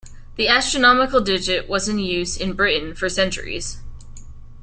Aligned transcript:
The 0.35 0.47
astronomical 0.47 1.21
digit 1.21 1.69
was 1.69 1.87
in 1.87 1.99
use 1.99 2.35
in 2.35 2.53
Britain 2.53 2.95
for 2.95 3.07
centuries. 3.07 3.77